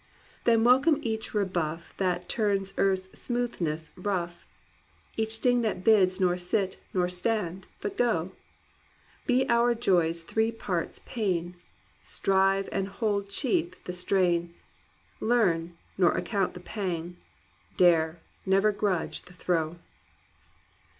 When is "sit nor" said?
6.39-7.07